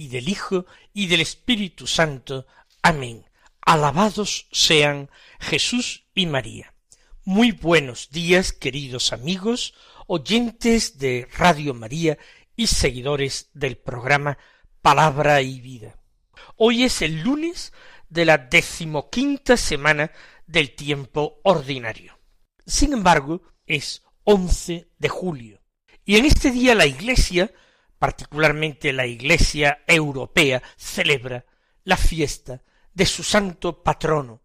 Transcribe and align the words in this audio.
y 0.00 0.08
del 0.08 0.30
Hijo 0.30 0.64
y 0.94 1.08
del 1.08 1.20
Espíritu 1.20 1.86
Santo. 1.86 2.46
Amén. 2.80 3.26
Alabados 3.60 4.48
sean 4.50 5.10
Jesús 5.38 6.06
y 6.14 6.24
María. 6.24 6.72
Muy 7.26 7.52
buenos 7.52 8.08
días, 8.08 8.54
queridos 8.54 9.12
amigos, 9.12 9.74
oyentes 10.06 10.96
de 10.96 11.28
Radio 11.36 11.74
María 11.74 12.16
y 12.56 12.68
seguidores 12.68 13.50
del 13.52 13.76
programa 13.76 14.38
Palabra 14.80 15.42
y 15.42 15.60
Vida. 15.60 15.98
Hoy 16.56 16.84
es 16.84 17.02
el 17.02 17.20
lunes 17.20 17.74
de 18.08 18.24
la 18.24 18.38
decimoquinta 18.38 19.58
semana 19.58 20.12
del 20.46 20.74
tiempo 20.74 21.40
ordinario. 21.44 22.18
Sin 22.64 22.94
embargo, 22.94 23.42
es 23.66 24.02
once 24.24 24.88
de 24.98 25.08
julio. 25.10 25.60
Y 26.06 26.16
en 26.16 26.24
este 26.24 26.50
día 26.52 26.74
la 26.74 26.86
Iglesia 26.86 27.52
particularmente 28.00 28.92
la 28.94 29.06
Iglesia 29.06 29.84
europea, 29.86 30.62
celebra 30.76 31.44
la 31.84 31.98
fiesta 31.98 32.62
de 32.94 33.04
su 33.04 33.22
santo 33.22 33.82
patrono, 33.82 34.40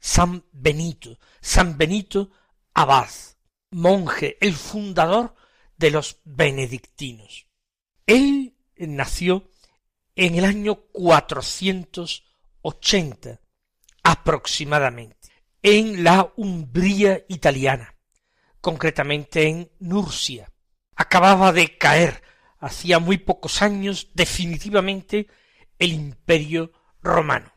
San 0.00 0.44
Benito, 0.50 1.20
San 1.40 1.78
Benito 1.78 2.32
Abad, 2.74 3.08
monje, 3.70 4.36
el 4.40 4.54
fundador 4.54 5.36
de 5.76 5.92
los 5.92 6.18
benedictinos. 6.24 7.46
Él 8.04 8.56
nació 8.76 9.48
en 10.16 10.34
el 10.34 10.44
año 10.44 10.80
480 10.90 13.40
aproximadamente, 14.02 15.30
en 15.62 16.02
la 16.02 16.32
Umbría 16.36 17.24
italiana, 17.28 17.94
concretamente 18.60 19.46
en 19.46 19.70
Nursia. 19.78 20.52
Acababa 20.96 21.52
de 21.52 21.78
caer 21.78 22.24
hacía 22.58 22.98
muy 22.98 23.18
pocos 23.18 23.62
años 23.62 24.08
definitivamente 24.14 25.28
el 25.78 25.92
imperio 25.92 26.72
romano. 27.02 27.52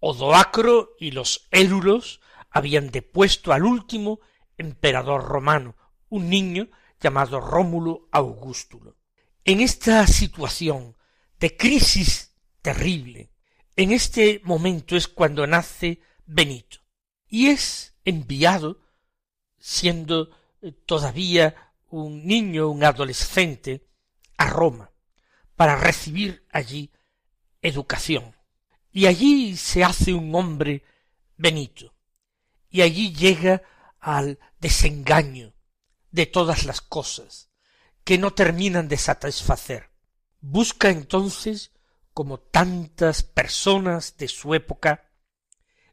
Odoacro 0.00 0.96
y 0.98 1.12
los 1.12 1.48
érulos 1.50 2.20
habían 2.50 2.90
depuesto 2.90 3.52
al 3.52 3.64
último 3.64 4.20
emperador 4.56 5.24
romano, 5.24 5.76
un 6.08 6.28
niño 6.28 6.68
llamado 7.00 7.40
Rómulo 7.40 8.08
Augustulo. 8.10 8.96
En 9.44 9.60
esta 9.60 10.06
situación 10.06 10.96
de 11.38 11.56
crisis 11.56 12.34
terrible, 12.60 13.32
en 13.76 13.92
este 13.92 14.40
momento 14.44 14.96
es 14.96 15.08
cuando 15.08 15.46
nace 15.46 16.00
Benito, 16.26 16.78
y 17.28 17.46
es 17.46 17.96
enviado, 18.04 18.80
siendo 19.58 20.30
todavía 20.86 21.72
un 21.88 22.26
niño, 22.26 22.68
un 22.68 22.84
adolescente, 22.84 23.89
a 24.40 24.46
Roma 24.48 24.90
para 25.54 25.76
recibir 25.76 26.46
allí 26.50 26.90
educación. 27.60 28.34
Y 28.90 29.04
allí 29.04 29.54
se 29.58 29.84
hace 29.84 30.14
un 30.14 30.34
hombre 30.34 30.82
benito. 31.36 31.94
Y 32.70 32.80
allí 32.80 33.12
llega 33.12 33.62
al 34.00 34.38
desengaño 34.58 35.52
de 36.10 36.24
todas 36.24 36.64
las 36.64 36.80
cosas 36.80 37.50
que 38.02 38.16
no 38.16 38.32
terminan 38.32 38.88
de 38.88 38.96
satisfacer. 38.96 39.90
Busca 40.40 40.88
entonces, 40.88 41.72
como 42.14 42.40
tantas 42.40 43.22
personas 43.22 44.16
de 44.16 44.26
su 44.26 44.54
época, 44.54 45.10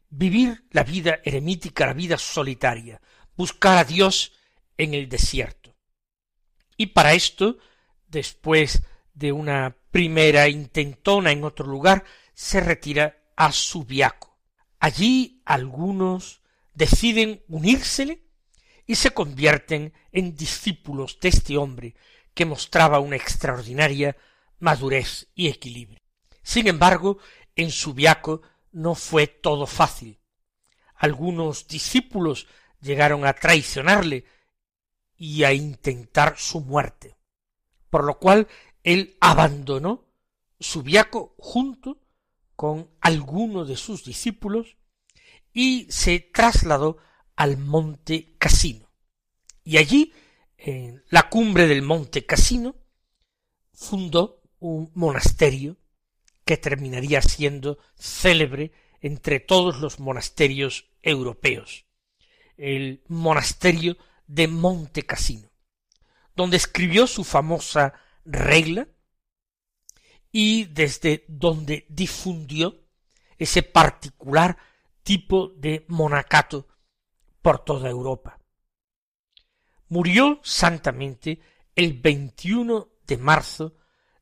vivir 0.08 0.66
la 0.70 0.84
vida 0.84 1.20
eremítica, 1.22 1.84
la 1.84 1.92
vida 1.92 2.16
solitaria, 2.16 3.02
buscar 3.36 3.76
a 3.76 3.84
Dios 3.84 4.32
en 4.78 4.94
el 4.94 5.10
desierto. 5.10 5.76
Y 6.78 6.86
para 6.86 7.12
esto 7.12 7.58
después 8.08 8.82
de 9.14 9.32
una 9.32 9.76
primera 9.90 10.48
intentona 10.48 11.32
en 11.32 11.44
otro 11.44 11.66
lugar, 11.66 12.04
se 12.34 12.60
retira 12.60 13.18
a 13.36 13.52
Subiaco. 13.52 14.38
Allí 14.78 15.42
algunos 15.44 16.42
deciden 16.74 17.42
unírsele 17.48 18.22
y 18.86 18.94
se 18.94 19.10
convierten 19.10 19.92
en 20.12 20.36
discípulos 20.36 21.18
de 21.20 21.28
este 21.28 21.56
hombre 21.56 21.94
que 22.32 22.44
mostraba 22.44 23.00
una 23.00 23.16
extraordinaria 23.16 24.16
madurez 24.60 25.28
y 25.34 25.48
equilibrio. 25.48 26.00
Sin 26.42 26.68
embargo, 26.68 27.18
en 27.56 27.70
Subiaco 27.70 28.42
no 28.72 28.94
fue 28.94 29.26
todo 29.26 29.66
fácil. 29.66 30.20
Algunos 30.94 31.66
discípulos 31.66 32.46
llegaron 32.80 33.26
a 33.26 33.32
traicionarle 33.32 34.24
y 35.16 35.42
a 35.42 35.52
intentar 35.52 36.38
su 36.38 36.60
muerte 36.60 37.17
por 37.90 38.04
lo 38.04 38.18
cual 38.18 38.48
él 38.82 39.16
abandonó 39.20 40.06
Subiaco 40.60 41.34
junto 41.38 42.00
con 42.56 42.90
alguno 43.00 43.64
de 43.64 43.76
sus 43.76 44.04
discípulos 44.04 44.76
y 45.52 45.86
se 45.90 46.20
trasladó 46.20 46.98
al 47.36 47.56
monte 47.56 48.34
Casino. 48.38 48.90
Y 49.62 49.76
allí, 49.76 50.12
en 50.56 51.04
la 51.10 51.28
cumbre 51.28 51.66
del 51.68 51.82
monte 51.82 52.26
Casino, 52.26 52.76
fundó 53.72 54.42
un 54.58 54.90
monasterio 54.94 55.76
que 56.44 56.56
terminaría 56.56 57.22
siendo 57.22 57.78
célebre 57.94 58.72
entre 59.00 59.38
todos 59.38 59.78
los 59.78 60.00
monasterios 60.00 60.90
europeos, 61.02 61.86
el 62.56 63.04
monasterio 63.06 63.96
de 64.26 64.48
Monte 64.48 65.06
Casino 65.06 65.47
donde 66.38 66.56
escribió 66.56 67.06
su 67.08 67.24
famosa 67.24 67.92
regla 68.24 68.86
y 70.30 70.66
desde 70.66 71.24
donde 71.26 71.84
difundió 71.88 72.80
ese 73.36 73.64
particular 73.64 74.56
tipo 75.02 75.48
de 75.56 75.84
monacato 75.88 76.68
por 77.42 77.64
toda 77.64 77.90
Europa. 77.90 78.38
Murió 79.88 80.38
santamente 80.44 81.40
el 81.74 81.94
21 81.94 82.88
de 83.04 83.16
marzo 83.16 83.74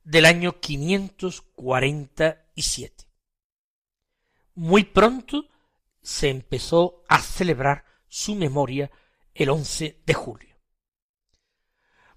del 0.02 0.24
año 0.24 0.58
547. 0.58 3.04
Muy 4.54 4.84
pronto 4.84 5.50
se 6.00 6.30
empezó 6.30 7.04
a 7.10 7.20
celebrar 7.20 7.84
su 8.08 8.36
memoria 8.36 8.90
el 9.34 9.50
11 9.50 10.00
de 10.06 10.14
julio. 10.14 10.55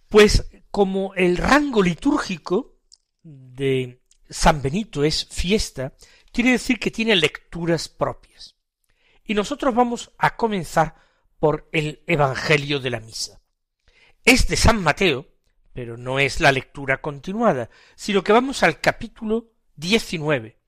Pues 0.09 0.49
como 0.71 1.13
el 1.13 1.37
rango 1.37 1.83
litúrgico 1.83 2.79
de 3.21 4.01
San 4.29 4.61
Benito 4.61 5.03
es 5.03 5.25
fiesta, 5.25 5.93
quiere 6.31 6.51
decir 6.51 6.79
que 6.79 6.91
tiene 6.91 7.15
lecturas 7.15 7.87
propias. 7.89 8.55
Y 9.23 9.35
nosotros 9.35 9.73
vamos 9.75 10.11
a 10.17 10.35
comenzar 10.35 10.95
por 11.39 11.69
el 11.71 12.03
Evangelio 12.07 12.79
de 12.79 12.89
la 12.89 12.99
Misa. 12.99 13.39
Es 14.25 14.47
de 14.47 14.55
San 14.55 14.81
Mateo, 14.81 15.27
pero 15.73 15.95
no 15.95 16.19
es 16.19 16.39
la 16.39 16.51
lectura 16.51 17.01
continuada, 17.01 17.69
sino 17.95 18.23
que 18.23 18.33
vamos 18.33 18.63
al 18.63 18.81
capítulo 18.81 19.51
19, 19.75 20.59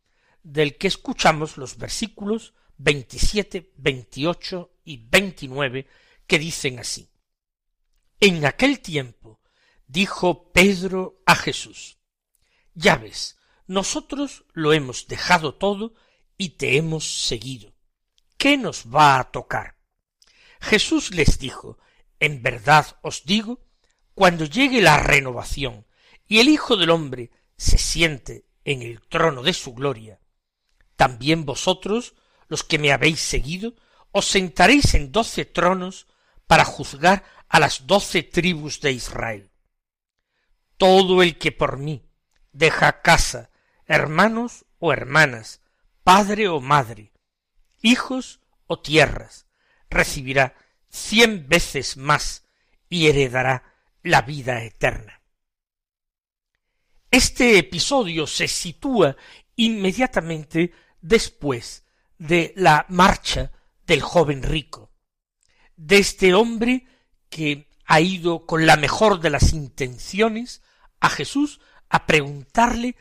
del 0.43 0.77
que 0.77 0.87
escuchamos 0.87 1.57
los 1.57 1.77
versículos 1.77 2.53
27, 2.77 3.73
28 3.77 4.71
y 4.85 5.05
29, 5.09 5.87
que 6.27 6.39
dicen 6.39 6.79
así. 6.79 7.10
En 8.23 8.45
aquel 8.45 8.81
tiempo 8.81 9.41
dijo 9.87 10.51
Pedro 10.51 11.23
a 11.25 11.35
Jesús, 11.35 11.97
Ya 12.75 12.95
ves, 12.95 13.35
nosotros 13.65 14.45
lo 14.53 14.73
hemos 14.73 15.07
dejado 15.07 15.55
todo 15.55 15.95
y 16.37 16.49
te 16.49 16.77
hemos 16.77 17.25
seguido. 17.25 17.73
¿Qué 18.37 18.57
nos 18.57 18.93
va 18.93 19.19
a 19.19 19.31
tocar? 19.31 19.75
Jesús 20.59 21.15
les 21.15 21.39
dijo, 21.39 21.79
En 22.19 22.43
verdad 22.43 22.99
os 23.01 23.23
digo, 23.25 23.65
cuando 24.13 24.45
llegue 24.45 24.81
la 24.81 24.99
renovación 24.99 25.87
y 26.27 26.41
el 26.41 26.49
Hijo 26.49 26.77
del 26.77 26.91
hombre 26.91 27.31
se 27.57 27.79
siente 27.79 28.45
en 28.65 28.83
el 28.83 29.01
trono 29.01 29.41
de 29.41 29.53
su 29.53 29.73
gloria, 29.73 30.19
también 30.95 31.43
vosotros, 31.43 32.13
los 32.49 32.63
que 32.63 32.77
me 32.77 32.91
habéis 32.91 33.19
seguido, 33.19 33.73
os 34.11 34.27
sentaréis 34.27 34.93
en 34.93 35.11
doce 35.11 35.45
tronos 35.45 36.05
para 36.45 36.65
juzgar 36.65 37.23
a 37.51 37.59
las 37.59 37.85
doce 37.85 38.23
tribus 38.23 38.79
de 38.79 38.93
Israel. 38.93 39.51
Todo 40.77 41.21
el 41.21 41.37
que 41.37 41.51
por 41.51 41.77
mí 41.77 42.01
deja 42.53 43.01
casa, 43.01 43.49
hermanos 43.85 44.65
o 44.79 44.93
hermanas, 44.93 45.61
padre 46.05 46.47
o 46.47 46.61
madre, 46.61 47.11
hijos 47.81 48.39
o 48.67 48.79
tierras, 48.79 49.47
recibirá 49.89 50.55
cien 50.87 51.49
veces 51.49 51.97
más 51.97 52.45
y 52.87 53.07
heredará 53.07 53.75
la 54.01 54.21
vida 54.21 54.63
eterna. 54.63 55.21
Este 57.11 57.57
episodio 57.57 58.27
se 58.27 58.47
sitúa 58.47 59.17
inmediatamente 59.57 60.71
después 61.01 61.85
de 62.17 62.53
la 62.55 62.85
marcha 62.87 63.51
del 63.85 64.01
joven 64.01 64.41
rico, 64.41 64.93
de 65.75 65.97
este 65.97 66.33
hombre 66.33 66.87
que 67.31 67.67
ha 67.85 67.99
ido 67.99 68.45
con 68.45 68.67
la 68.67 68.77
mejor 68.77 69.19
de 69.19 69.31
las 69.31 69.53
intenciones 69.53 70.61
a 70.99 71.09
Jesús 71.09 71.59
a 71.89 72.05
preguntarle 72.05 72.95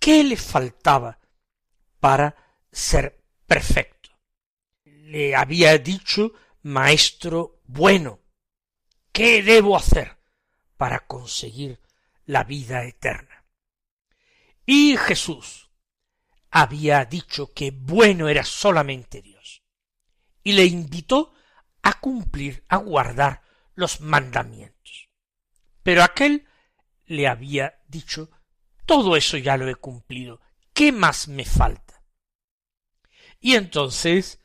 qué 0.00 0.24
le 0.24 0.36
faltaba 0.36 1.20
para 2.00 2.34
ser 2.72 3.22
perfecto. 3.46 4.10
Le 4.84 5.36
había 5.36 5.78
dicho, 5.78 6.32
Maestro 6.62 7.60
bueno, 7.66 8.20
¿qué 9.12 9.42
debo 9.42 9.76
hacer 9.76 10.16
para 10.76 11.06
conseguir 11.06 11.78
la 12.26 12.42
vida 12.42 12.84
eterna? 12.84 13.44
Y 14.66 14.96
Jesús 14.96 15.70
había 16.50 17.04
dicho 17.04 17.52
que 17.52 17.70
bueno 17.70 18.28
era 18.28 18.44
solamente 18.44 19.20
Dios, 19.20 19.62
y 20.42 20.52
le 20.52 20.64
invitó 20.64 21.34
a 21.82 22.00
cumplir, 22.00 22.64
a 22.68 22.78
guardar 22.78 23.43
los 23.74 24.00
mandamientos. 24.00 25.08
Pero 25.82 26.02
aquel 26.02 26.46
le 27.06 27.28
había 27.28 27.80
dicho 27.88 28.30
todo 28.86 29.16
eso 29.16 29.36
ya 29.38 29.56
lo 29.56 29.68
he 29.68 29.74
cumplido, 29.74 30.40
¿qué 30.72 30.92
más 30.92 31.28
me 31.28 31.44
falta? 31.44 32.02
Y 33.40 33.54
entonces 33.54 34.40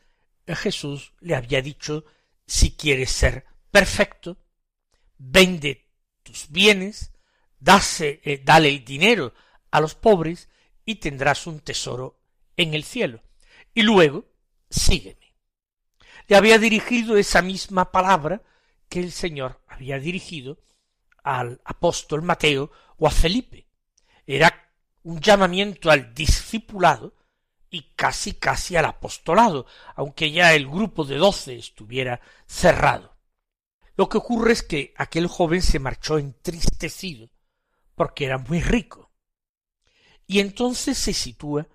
Jesús 0.47 1.13
le 1.19 1.35
había 1.35 1.61
dicho 1.61 2.05
si 2.45 2.75
quieres 2.75 3.11
ser 3.11 3.45
perfecto, 3.71 4.37
vende 5.17 5.89
tus 6.23 6.49
bienes, 6.49 7.11
dase, 7.59 8.21
eh, 8.23 8.41
dale 8.43 8.69
el 8.69 8.83
dinero 8.83 9.33
a 9.71 9.81
los 9.81 9.95
pobres 9.95 10.49
y 10.85 10.95
tendrás 10.95 11.45
un 11.47 11.59
tesoro 11.59 12.21
en 12.57 12.73
el 12.73 12.83
cielo. 12.83 13.21
Y 13.73 13.83
luego, 13.83 14.25
sígueme. 14.69 15.35
Le 16.27 16.35
había 16.35 16.57
dirigido 16.57 17.17
esa 17.17 17.41
misma 17.41 17.91
palabra 17.91 18.41
que 18.89 18.99
el 18.99 19.11
Señor 19.11 19.61
había 19.67 19.99
dirigido 19.99 20.59
al 21.23 21.61
apóstol 21.63 22.23
Mateo 22.23 22.71
o 22.97 23.07
a 23.07 23.11
Felipe. 23.11 23.67
Era 24.25 24.71
un 25.03 25.21
llamamiento 25.21 25.91
al 25.91 26.13
discipulado 26.13 27.15
y 27.69 27.93
casi 27.95 28.33
casi 28.33 28.75
al 28.75 28.85
apostolado, 28.85 29.65
aunque 29.95 30.31
ya 30.31 30.53
el 30.53 30.67
grupo 30.67 31.05
de 31.05 31.17
doce 31.17 31.55
estuviera 31.55 32.19
cerrado. 32.47 33.15
Lo 33.95 34.09
que 34.09 34.17
ocurre 34.17 34.53
es 34.53 34.63
que 34.63 34.93
aquel 34.97 35.27
joven 35.27 35.61
se 35.61 35.77
marchó 35.77 36.17
entristecido 36.17 37.29
porque 37.95 38.25
era 38.25 38.37
muy 38.37 38.61
rico. 38.61 39.11
Y 40.25 40.39
entonces 40.39 40.97
se 40.97 41.13
sitúa 41.13 41.67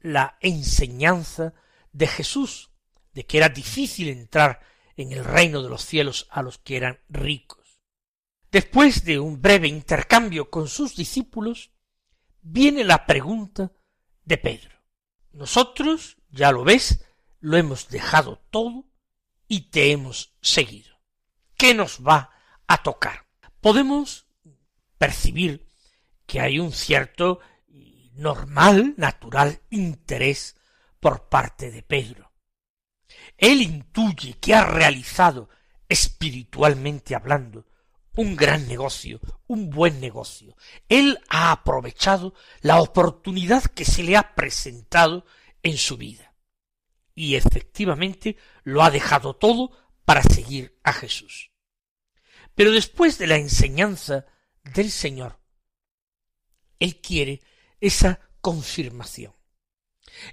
la 0.00 0.36
enseñanza 0.40 1.54
de 1.92 2.06
Jesús, 2.06 2.70
de 3.12 3.24
que 3.24 3.38
era 3.38 3.48
difícil 3.48 4.08
entrar 4.08 4.60
en 4.96 5.12
el 5.12 5.24
reino 5.24 5.62
de 5.62 5.68
los 5.68 5.84
cielos 5.84 6.26
a 6.30 6.42
los 6.42 6.58
que 6.58 6.76
eran 6.76 7.00
ricos. 7.08 7.80
Después 8.50 9.04
de 9.04 9.18
un 9.18 9.42
breve 9.42 9.68
intercambio 9.68 10.50
con 10.50 10.68
sus 10.68 10.94
discípulos, 10.94 11.72
viene 12.40 12.84
la 12.84 13.06
pregunta 13.06 13.72
de 14.24 14.38
Pedro. 14.38 14.78
Nosotros, 15.32 16.18
ya 16.30 16.52
lo 16.52 16.62
ves, 16.62 17.04
lo 17.40 17.56
hemos 17.56 17.88
dejado 17.88 18.38
todo 18.50 18.86
y 19.48 19.70
te 19.70 19.90
hemos 19.90 20.36
seguido. 20.40 21.00
¿Qué 21.56 21.74
nos 21.74 22.00
va 22.06 22.30
a 22.66 22.82
tocar? 22.82 23.26
Podemos 23.60 24.26
percibir 24.98 25.66
que 26.26 26.40
hay 26.40 26.58
un 26.58 26.72
cierto 26.72 27.40
normal, 28.14 28.94
natural 28.96 29.60
interés 29.70 30.56
por 31.00 31.28
parte 31.28 31.70
de 31.70 31.82
Pedro. 31.82 32.23
Él 33.36 33.62
intuye 33.62 34.34
que 34.34 34.54
ha 34.54 34.64
realizado, 34.64 35.48
espiritualmente 35.88 37.14
hablando, 37.14 37.66
un 38.16 38.36
gran 38.36 38.68
negocio, 38.68 39.20
un 39.46 39.70
buen 39.70 40.00
negocio. 40.00 40.56
Él 40.88 41.20
ha 41.28 41.50
aprovechado 41.50 42.34
la 42.60 42.80
oportunidad 42.80 43.64
que 43.64 43.84
se 43.84 44.02
le 44.02 44.16
ha 44.16 44.34
presentado 44.34 45.26
en 45.62 45.76
su 45.76 45.96
vida. 45.96 46.34
Y 47.14 47.34
efectivamente 47.34 48.36
lo 48.62 48.82
ha 48.82 48.90
dejado 48.90 49.34
todo 49.34 49.70
para 50.04 50.22
seguir 50.22 50.78
a 50.82 50.92
Jesús. 50.92 51.50
Pero 52.54 52.70
después 52.70 53.18
de 53.18 53.26
la 53.26 53.36
enseñanza 53.36 54.26
del 54.62 54.90
Señor, 54.90 55.40
Él 56.78 57.00
quiere 57.00 57.42
esa 57.80 58.20
confirmación. 58.40 59.34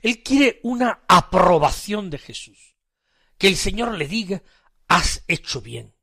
Él 0.02 0.22
quiere 0.22 0.60
una 0.64 1.04
aprobación 1.08 2.10
de 2.10 2.20
Jesús. 2.20 2.71
Que 3.42 3.48
el 3.48 3.58
Señor 3.58 3.98
le 3.98 4.08
diga, 4.08 4.44
has 4.88 5.24
hecho 5.28 5.62
bien 5.62 5.96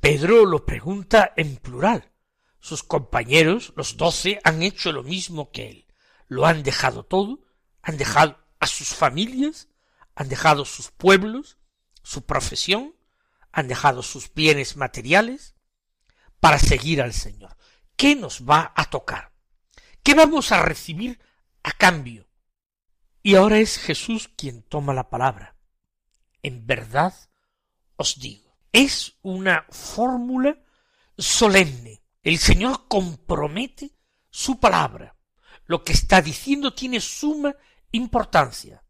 Pedro 0.00 0.46
lo 0.46 0.64
pregunta 0.64 1.34
en 1.36 1.58
plural. 1.58 2.14
Sus 2.60 2.82
compañeros, 2.82 3.74
los 3.76 3.98
doce, 3.98 4.40
han 4.42 4.62
hecho 4.62 4.90
lo 4.90 5.02
mismo 5.02 5.50
que 5.50 5.68
él. 5.68 5.86
Lo 6.26 6.46
han 6.46 6.62
dejado 6.62 7.04
todo, 7.04 7.40
han 7.82 7.98
dejado 7.98 8.42
a 8.58 8.66
sus 8.66 8.88
familias, 8.88 9.68
han 10.14 10.30
dejado 10.30 10.64
sus 10.64 10.90
pueblos, 10.90 11.58
su 12.02 12.24
profesión, 12.24 12.96
han 13.52 13.68
dejado 13.68 14.02
sus 14.02 14.32
bienes 14.32 14.78
materiales 14.78 15.56
para 16.40 16.58
seguir 16.58 17.02
al 17.02 17.12
Señor. 17.12 17.54
¿Qué 17.96 18.16
nos 18.16 18.48
va 18.48 18.72
a 18.74 18.88
tocar? 18.88 19.34
¿Qué 20.02 20.14
vamos 20.14 20.52
a 20.52 20.62
recibir 20.62 21.20
a 21.62 21.72
cambio? 21.72 22.30
Y 23.22 23.34
ahora 23.34 23.58
es 23.58 23.76
Jesús 23.76 24.30
quien 24.34 24.62
toma 24.62 24.94
la 24.94 25.10
palabra. 25.10 25.57
En 26.42 26.66
verdad 26.66 27.14
os 27.96 28.18
digo 28.18 28.48
es 28.72 29.14
una 29.22 29.66
fórmula 29.70 30.58
solemne. 31.16 32.02
El 32.22 32.38
Señor 32.38 32.86
compromete 32.88 33.90
su 34.30 34.60
palabra. 34.60 35.16
Lo 35.66 35.84
que 35.84 35.92
está 35.92 36.22
diciendo 36.22 36.74
tiene 36.74 37.00
suma 37.00 37.54
importancia 37.92 38.82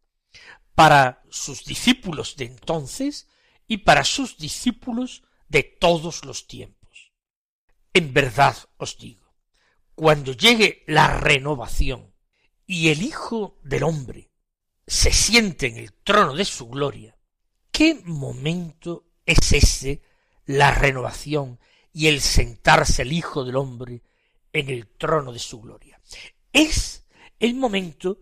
para 0.75 1.23
sus 1.31 1.65
discípulos 1.65 2.37
de 2.37 2.47
entonces 2.47 3.29
y 3.67 3.79
para 3.79 4.05
sus 4.05 4.39
discípulos 4.39 5.23
de 5.49 5.63
todos 5.63 6.25
los 6.25 6.47
tiempos. 6.47 7.13
En 7.93 8.13
verdad 8.13 8.57
os 8.77 8.99
digo, 8.99 9.35
cuando 9.95 10.33
llegue 10.33 10.85
la 10.87 11.19
renovación 11.19 12.15
y 12.67 12.89
el 12.91 13.03
Hijo 13.03 13.59
del 13.63 13.83
hombre 13.83 14.31
se 14.87 15.13
siente 15.13 15.67
en 15.67 15.79
el 15.79 15.93
trono 15.93 16.35
de 16.35 16.45
su 16.45 16.69
gloria, 16.69 17.18
qué 17.79 17.95
momento 18.07 19.05
es 19.25 19.53
ese 19.53 20.03
la 20.47 20.73
renovación 20.73 21.61
y 21.93 22.09
el 22.09 22.21
sentarse 22.21 23.03
el 23.03 23.13
Hijo 23.13 23.45
del 23.45 23.55
Hombre 23.55 24.03
en 24.53 24.69
el 24.69 24.89
trono 24.89 25.33
de 25.33 25.39
su 25.39 25.61
gloria. 25.61 26.01
Es 26.53 27.07
el 27.39 27.55
momento 27.55 28.19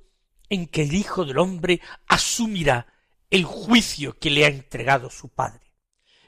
en 0.50 0.66
que 0.66 0.82
el 0.82 0.92
Hijo 0.92 1.24
del 1.24 1.38
Hombre 1.38 1.80
asumirá 2.06 2.86
el 3.30 3.46
juicio 3.46 4.18
que 4.18 4.28
le 4.28 4.44
ha 4.44 4.48
entregado 4.48 5.08
su 5.08 5.30
Padre, 5.30 5.72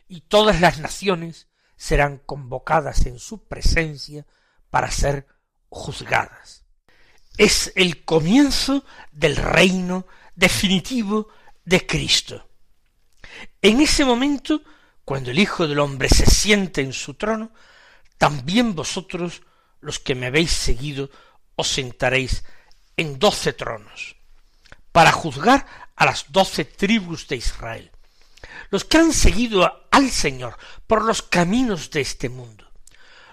y 0.09 0.23
todas 0.23 0.63
las 0.63 0.79
naciones 0.79 1.49
serán 1.77 2.23
convocadas 2.25 3.05
en 3.05 3.19
su 3.19 3.47
presencia 3.47 4.27
para 4.71 4.91
ser 4.91 5.27
juzgadas. 5.69 6.65
Es 7.37 7.75
el 7.77 8.07
comienzo 8.07 8.87
del 9.13 9.37
reino 9.37 10.07
definitivo 10.35 11.29
de 11.67 11.87
Cristo. 11.87 12.49
En 13.63 13.81
ese 13.81 14.05
momento, 14.05 14.63
cuando 15.05 15.31
el 15.31 15.39
Hijo 15.39 15.67
del 15.67 15.79
Hombre 15.79 16.09
se 16.09 16.27
siente 16.27 16.81
en 16.81 16.93
su 16.93 17.15
trono, 17.15 17.53
también 18.19 18.75
vosotros, 18.75 19.43
los 19.81 19.99
que 19.99 20.15
me 20.15 20.27
habéis 20.27 20.51
seguido, 20.51 21.11
os 21.57 21.69
sentaréis 21.69 22.45
en 22.97 23.19
doce 23.19 23.53
tronos, 23.53 24.17
para 24.93 25.13
juzgar 25.13 25.67
a 25.95 26.05
las 26.05 26.31
doce 26.31 26.65
tribus 26.65 27.29
de 27.29 27.37
Israel, 27.37 27.91
los 28.71 28.85
que 28.85 28.99
han 28.99 29.13
seguido 29.13 29.87
al 29.91 30.11
Señor 30.11 30.59
por 30.87 31.05
los 31.05 31.23
caminos 31.23 31.91
de 31.91 32.01
este 32.01 32.29
mundo, 32.29 32.71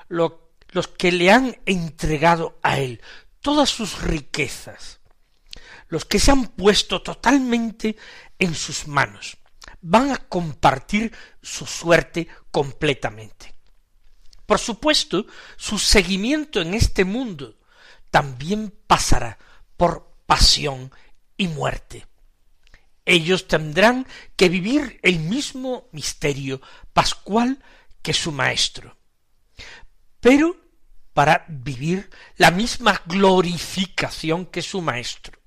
los 0.08 0.88
que 0.98 1.12
le 1.12 1.32
han 1.32 1.58
entregado 1.66 2.60
a 2.62 2.80
Él 2.80 3.02
todas 3.42 3.70
sus 3.70 4.02
riquezas, 4.02 5.00
los 5.90 6.06
que 6.06 6.20
se 6.20 6.32
han 6.32 6.48
puesto 6.48 7.02
totalmente 7.02 7.96
en 8.40 8.56
sus 8.56 8.88
manos, 8.88 9.38
van 9.88 10.12
a 10.12 10.18
compartir 10.18 11.14
su 11.44 11.68
suerte 11.68 12.28
completamente. 12.50 13.54
Por 14.48 14.58
supuesto, 14.58 15.28
su 15.58 15.78
seguimiento 15.78 16.60
en 16.60 16.74
este 16.74 17.06
mundo 17.06 17.60
también 18.10 18.74
pasará 18.88 19.38
por 19.78 20.12
pasión 20.26 20.92
y 21.38 21.48
muerte. 21.48 22.08
Ellos 23.06 23.48
tendrán 23.48 24.08
que 24.36 24.50
vivir 24.50 25.00
el 25.04 25.20
mismo 25.20 25.88
misterio 25.92 26.62
pascual 26.92 27.64
que 28.02 28.14
su 28.14 28.32
Maestro. 28.32 28.98
Pero 30.20 30.58
para 31.14 31.46
vivir 31.48 32.10
la 32.38 32.50
misma 32.50 33.04
glorificación 33.06 34.48
que 34.48 34.64
su 34.64 34.82
Maestro. 34.82 35.38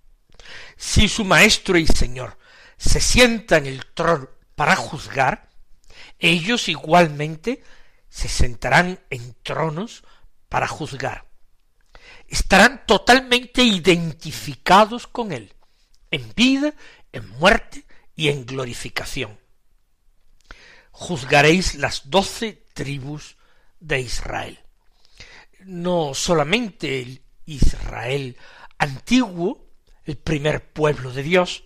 Si 0.76 1.09
su 1.09 1.25
Maestro 1.25 1.76
y 1.76 1.88
Señor 1.88 2.38
se 2.78 3.00
sienta 3.00 3.58
en 3.58 3.66
el 3.66 3.85
trono 3.87 4.30
para 4.54 4.76
juzgar, 4.76 5.50
ellos 6.18 6.68
igualmente 6.68 7.62
se 8.08 8.28
sentarán 8.28 9.00
en 9.11 9.35
tronos 9.42 10.02
para 10.49 10.66
juzgar. 10.66 11.26
Estarán 12.26 12.87
totalmente 12.87 13.62
identificados 13.62 15.06
con 15.06 15.32
Él, 15.32 15.54
en 16.11 16.32
vida, 16.35 16.75
en 17.12 17.28
muerte 17.38 17.85
y 18.14 18.28
en 18.28 18.47
glorificación. 18.47 19.38
Juzgaréis 20.90 21.75
las 21.75 22.11
doce 22.11 22.64
tribus 22.75 23.37
de 23.80 24.00
Israel 24.00 24.58
no 25.68 26.14
solamente 26.14 27.00
el 27.00 27.23
Israel 27.47 28.37
antiguo, 28.78 29.66
el 30.04 30.16
primer 30.16 30.73
pueblo 30.73 31.12
de 31.12 31.23
Dios, 31.23 31.64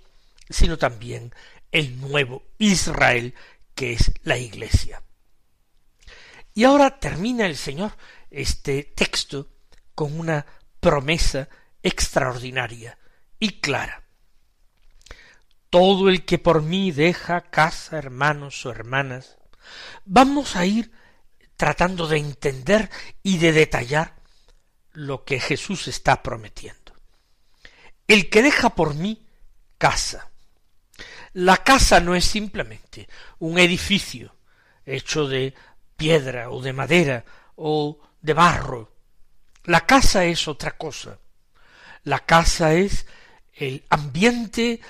sino 0.52 0.78
también 0.78 1.34
el 1.70 2.00
nuevo 2.00 2.44
Israel, 2.58 3.34
que 3.74 3.92
es 3.92 4.12
la 4.22 4.38
Iglesia. 4.38 5.02
Y 6.54 6.64
ahora 6.64 6.98
termina 6.98 7.46
el 7.46 7.56
Señor 7.56 7.96
este 8.30 8.82
texto 8.82 9.48
con 9.94 10.18
una 10.18 10.44
promesa 10.80 11.48
extraordinaria 11.82 12.98
y 13.38 13.60
clara. 13.60 14.04
Todo 15.70 16.10
el 16.10 16.24
que 16.24 16.38
por 16.38 16.62
mí 16.62 16.90
deja 16.90 17.40
casa, 17.40 17.96
hermanos 17.96 18.66
o 18.66 18.70
hermanas, 18.70 19.38
vamos 20.04 20.56
a 20.56 20.66
ir 20.66 20.92
tratando 21.56 22.06
de 22.08 22.18
entender 22.18 22.90
y 23.22 23.38
de 23.38 23.52
detallar 23.52 24.16
lo 24.92 25.24
que 25.24 25.40
Jesús 25.40 25.88
está 25.88 26.22
prometiendo. 26.22 26.92
El 28.06 28.28
que 28.28 28.42
deja 28.42 28.74
por 28.74 28.94
mí 28.94 29.26
casa. 29.78 30.31
La 31.34 31.58
casa 31.58 32.00
no 32.00 32.14
es 32.14 32.26
simplemente 32.26 33.08
un 33.38 33.58
edificio 33.58 34.34
hecho 34.84 35.26
de 35.26 35.54
piedra 35.96 36.50
o 36.50 36.60
de 36.60 36.72
madera 36.74 37.24
o 37.56 37.98
de 38.20 38.34
barro. 38.34 38.92
La 39.64 39.86
casa 39.86 40.24
es 40.26 40.46
otra 40.46 40.76
cosa. 40.76 41.18
La 42.04 42.18
casa 42.20 42.74
es 42.74 43.06
el 43.54 43.84
ambiente 43.88 44.80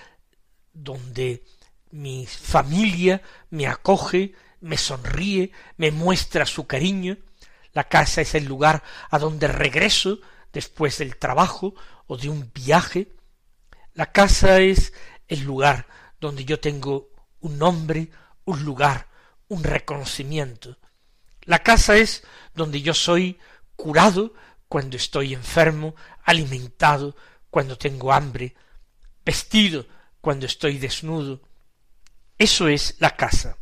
donde 0.72 1.44
mi 1.90 2.26
familia 2.26 3.22
me 3.50 3.68
acoge, 3.68 4.34
me 4.60 4.78
sonríe, 4.78 5.52
me 5.76 5.92
muestra 5.92 6.44
su 6.44 6.66
cariño. 6.66 7.18
La 7.72 7.84
casa 7.84 8.20
es 8.20 8.34
el 8.34 8.46
lugar 8.46 8.82
a 9.10 9.18
donde 9.18 9.46
regreso 9.46 10.20
después 10.52 10.98
del 10.98 11.18
trabajo 11.18 11.74
o 12.08 12.16
de 12.16 12.30
un 12.30 12.50
viaje. 12.52 13.12
La 13.94 14.10
casa 14.10 14.58
es 14.58 14.92
el 15.28 15.42
lugar 15.42 15.86
donde 16.22 16.44
yo 16.44 16.60
tengo 16.60 17.10
un 17.40 17.58
nombre, 17.58 18.08
un 18.44 18.64
lugar, 18.64 19.08
un 19.48 19.64
reconocimiento. 19.64 20.78
La 21.42 21.64
casa 21.64 21.96
es 21.96 22.22
donde 22.54 22.80
yo 22.80 22.94
soy 22.94 23.40
curado 23.74 24.32
cuando 24.68 24.96
estoy 24.96 25.34
enfermo, 25.34 25.96
alimentado 26.22 27.16
cuando 27.50 27.76
tengo 27.76 28.12
hambre, 28.12 28.54
vestido 29.24 29.84
cuando 30.20 30.46
estoy 30.46 30.78
desnudo. 30.78 31.42
Eso 32.38 32.68
es 32.68 32.94
la 33.00 33.16
casa. 33.16 33.58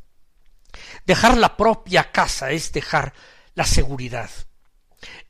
Dejar 1.07 1.39
la 1.39 1.57
propia 1.57 2.13
casa 2.13 2.51
es 2.51 2.73
dejar 2.73 3.15
la 3.55 3.65
seguridad, 3.65 4.31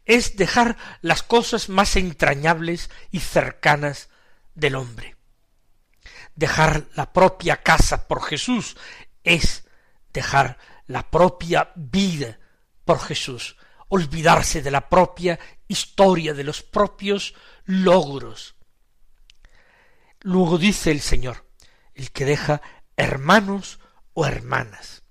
es 0.05 0.37
dejar 0.37 0.77
las 1.01 1.23
cosas 1.23 1.69
más 1.69 1.95
entrañables 1.95 2.91
y 3.13 3.21
cercanas 3.21 4.09
del 4.57 4.75
hombre. 4.75 5.20
Dejar 6.41 6.87
la 6.95 7.13
propia 7.13 7.59
casa 7.59 8.09
por 8.09 8.23
Jesús 8.23 8.79
es 9.25 9.69
dejar 10.11 10.57
la 10.87 11.11
propia 11.11 11.71
vida 11.77 12.39
por 12.87 12.99
Jesús, 12.99 13.59
olvidarse 13.89 14.63
de 14.63 14.71
la 14.71 14.89
propia 14.89 15.39
historia, 15.69 16.33
de 16.33 16.45
los 16.45 16.63
propios 16.63 17.35
logros. 17.67 18.55
Luego 20.21 20.57
dice 20.57 20.91
el 20.91 21.03
Señor, 21.03 21.45
el 21.95 22.11
que 22.11 22.25
deja 22.25 22.63
hermanos 22.97 23.79
o 24.15 24.25
hermanas 24.25 25.03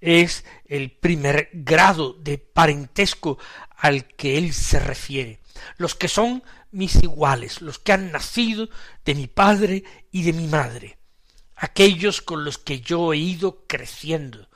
es 0.00 0.44
el 0.64 0.90
primer 0.90 1.50
grado 1.52 2.12
de 2.14 2.38
parentesco 2.38 3.38
al 3.76 4.04
que 4.16 4.36
él 4.36 4.52
se 4.52 4.80
refiere. 4.80 5.38
Los 5.76 5.94
que 5.94 6.08
son 6.08 6.42
mis 6.70 7.02
iguales, 7.02 7.60
los 7.62 7.78
que 7.78 7.92
han 7.92 8.12
nacido 8.12 8.68
de 9.04 9.14
mi 9.14 9.26
padre 9.26 9.84
y 10.10 10.22
de 10.22 10.32
mi 10.32 10.46
madre, 10.46 10.98
aquellos 11.56 12.22
con 12.22 12.44
los 12.44 12.58
que 12.58 12.80
yo 12.80 13.12
he 13.12 13.18
ido 13.18 13.66
creciendo, 13.66 14.48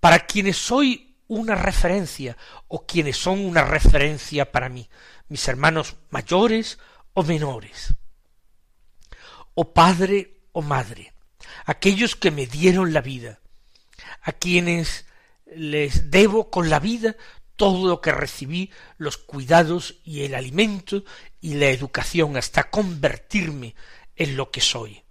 para 0.00 0.26
quienes 0.26 0.56
soy 0.56 1.16
una 1.28 1.54
referencia 1.54 2.36
o 2.68 2.86
quienes 2.86 3.16
son 3.16 3.40
una 3.40 3.64
referencia 3.64 4.52
para 4.52 4.68
mí, 4.68 4.88
mis 5.28 5.46
hermanos 5.48 5.96
mayores 6.10 6.78
o 7.14 7.22
menores, 7.22 7.94
o 9.54 9.72
padre 9.72 10.42
o 10.52 10.62
madre, 10.62 11.14
aquellos 11.64 12.16
que 12.16 12.30
me 12.30 12.46
dieron 12.46 12.92
la 12.92 13.00
vida, 13.00 13.40
a 14.22 14.32
quienes 14.32 15.06
les 15.46 16.10
debo 16.10 16.50
con 16.50 16.68
la 16.70 16.80
vida 16.80 17.16
todo 17.56 17.88
lo 17.88 18.00
que 18.00 18.12
recibí, 18.12 18.70
los 18.98 19.16
cuidados 19.16 19.96
y 20.04 20.22
el 20.22 20.34
alimento 20.34 21.04
y 21.40 21.54
la 21.54 21.66
educación 21.66 22.36
hasta 22.36 22.70
convertirme 22.70 23.74
en 24.16 24.36
lo 24.36 24.50
que 24.50 24.60
soy. 24.60 25.02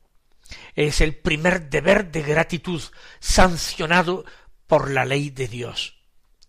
Es 0.75 1.01
el 1.01 1.15
primer 1.15 1.69
deber 1.69 2.11
de 2.11 2.21
gratitud 2.21 2.81
sancionado 3.19 4.25
por 4.67 4.89
la 4.89 5.05
ley 5.05 5.29
de 5.29 5.47
Dios, 5.47 5.97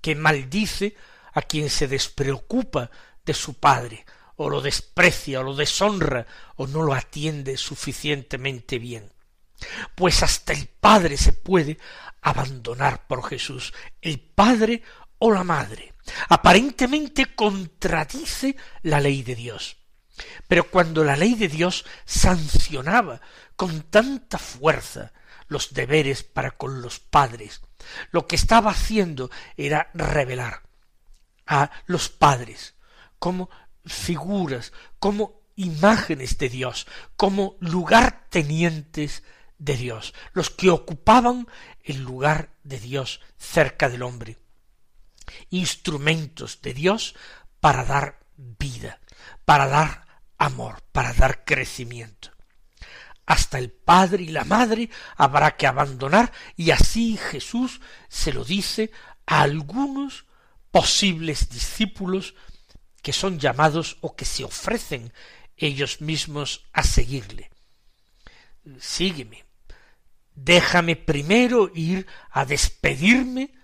que 0.00 0.14
maldice 0.14 0.96
a 1.32 1.42
quien 1.42 1.70
se 1.70 1.88
despreocupa 1.88 2.90
de 3.24 3.34
su 3.34 3.54
padre, 3.54 4.04
o 4.36 4.50
lo 4.50 4.60
desprecia, 4.60 5.40
o 5.40 5.42
lo 5.42 5.54
deshonra, 5.54 6.26
o 6.56 6.66
no 6.66 6.82
lo 6.82 6.94
atiende 6.94 7.56
suficientemente 7.56 8.78
bien. 8.78 9.12
Pues 9.94 10.22
hasta 10.22 10.52
el 10.52 10.66
padre 10.66 11.16
se 11.16 11.32
puede 11.32 11.78
abandonar 12.20 13.06
por 13.06 13.28
Jesús, 13.28 13.72
el 14.00 14.20
padre 14.20 14.82
o 15.24 15.32
la 15.32 15.42
madre. 15.42 15.94
Aparentemente 16.28 17.34
contradice 17.34 18.56
la 18.82 19.00
ley 19.00 19.22
de 19.22 19.34
Dios. 19.34 19.78
Pero 20.46 20.70
cuando 20.70 21.02
la 21.02 21.16
ley 21.16 21.34
de 21.34 21.48
Dios 21.48 21.86
sancionaba 22.04 23.22
con 23.56 23.84
tanta 23.84 24.36
fuerza 24.36 25.14
los 25.48 25.72
deberes 25.72 26.24
para 26.24 26.50
con 26.50 26.82
los 26.82 27.00
padres, 27.00 27.62
lo 28.10 28.26
que 28.26 28.36
estaba 28.36 28.72
haciendo 28.72 29.30
era 29.56 29.90
revelar 29.94 30.60
a 31.46 31.70
los 31.86 32.10
padres 32.10 32.74
como 33.18 33.48
figuras, 33.86 34.74
como 34.98 35.40
imágenes 35.56 36.36
de 36.36 36.50
Dios, 36.50 36.86
como 37.16 37.56
lugartenientes 37.60 39.22
de 39.56 39.76
Dios, 39.78 40.12
los 40.34 40.50
que 40.50 40.68
ocupaban 40.68 41.48
el 41.82 42.02
lugar 42.02 42.50
de 42.62 42.78
Dios 42.78 43.22
cerca 43.38 43.88
del 43.88 44.02
hombre, 44.02 44.43
instrumentos 45.50 46.60
de 46.62 46.74
Dios 46.74 47.14
para 47.60 47.84
dar 47.84 48.20
vida, 48.36 49.00
para 49.44 49.66
dar 49.66 50.06
amor, 50.38 50.82
para 50.92 51.12
dar 51.12 51.44
crecimiento. 51.44 52.30
Hasta 53.26 53.58
el 53.58 53.70
padre 53.70 54.24
y 54.24 54.28
la 54.28 54.44
madre 54.44 54.90
habrá 55.16 55.56
que 55.56 55.66
abandonar 55.66 56.32
y 56.56 56.70
así 56.70 57.16
Jesús 57.16 57.80
se 58.08 58.32
lo 58.32 58.44
dice 58.44 58.90
a 59.26 59.42
algunos 59.42 60.26
posibles 60.70 61.48
discípulos 61.48 62.34
que 63.00 63.12
son 63.12 63.38
llamados 63.38 63.96
o 64.00 64.14
que 64.14 64.24
se 64.24 64.44
ofrecen 64.44 65.12
ellos 65.56 66.00
mismos 66.00 66.66
a 66.72 66.82
seguirle. 66.82 67.50
Sígueme, 68.78 69.44
déjame 70.34 70.96
primero 70.96 71.70
ir 71.74 72.06
a 72.30 72.44
despedirme 72.44 73.54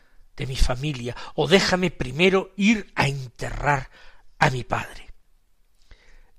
de 0.40 0.46
mi 0.46 0.56
familia, 0.56 1.14
o 1.34 1.46
déjame 1.46 1.90
primero 1.90 2.54
ir 2.56 2.90
a 2.94 3.06
enterrar 3.06 3.90
a 4.38 4.48
mi 4.48 4.64
padre. 4.64 5.12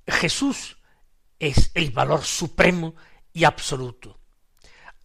Jesús 0.08 0.77
es 1.38 1.70
el 1.75 1.91
valor 1.91 2.24
supremo 2.24 2.96
y 3.31 3.43
absoluto, 3.43 4.20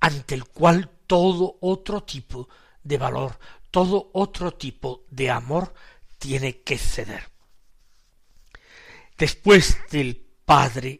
ante 0.01 0.35
el 0.35 0.47
cual 0.47 0.91
todo 1.07 1.59
otro 1.61 2.05
tipo 2.05 2.49
de 2.83 2.97
valor, 2.97 3.39
todo 3.71 4.09
otro 4.15 4.55
tipo 4.55 5.05
de 5.11 5.31
amor 5.31 5.75
tiene 6.19 6.63
que 6.63 6.79
ceder. 6.79 7.29
Después 9.19 9.77
del 9.91 10.17
padre 10.47 10.97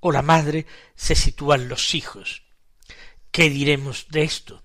o 0.00 0.12
la 0.12 0.22
madre 0.22 0.64
se 0.94 1.14
sitúan 1.14 1.68
los 1.68 1.94
hijos. 1.94 2.42
¿Qué 3.30 3.50
diremos 3.50 4.06
de 4.08 4.22
esto? 4.22 4.64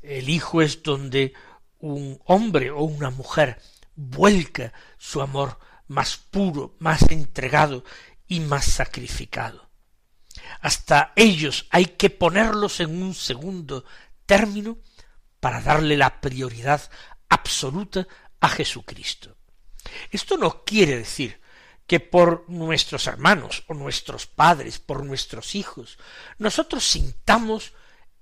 El 0.00 0.30
hijo 0.30 0.62
es 0.62 0.82
donde 0.82 1.34
un 1.82 2.20
hombre 2.24 2.70
o 2.70 2.82
una 2.82 3.10
mujer 3.10 3.60
vuelca 3.94 4.72
su 4.98 5.20
amor 5.20 5.58
más 5.88 6.16
puro, 6.16 6.76
más 6.78 7.02
entregado 7.10 7.84
y 8.26 8.40
más 8.40 8.64
sacrificado. 8.64 9.68
Hasta 10.60 11.12
ellos 11.16 11.66
hay 11.70 11.86
que 11.86 12.08
ponerlos 12.08 12.80
en 12.80 13.02
un 13.02 13.14
segundo 13.14 13.84
término 14.24 14.78
para 15.40 15.60
darle 15.60 15.96
la 15.96 16.20
prioridad 16.20 16.88
absoluta 17.28 18.06
a 18.40 18.48
Jesucristo. 18.48 19.36
Esto 20.10 20.36
no 20.36 20.64
quiere 20.64 20.96
decir 20.98 21.40
que 21.86 21.98
por 21.98 22.48
nuestros 22.48 23.08
hermanos 23.08 23.64
o 23.66 23.74
nuestros 23.74 24.26
padres, 24.26 24.78
por 24.78 25.04
nuestros 25.04 25.56
hijos, 25.56 25.98
nosotros 26.38 26.88
sintamos 26.88 27.72